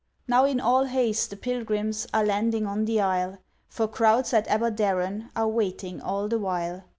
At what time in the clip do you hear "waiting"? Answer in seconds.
5.47-6.01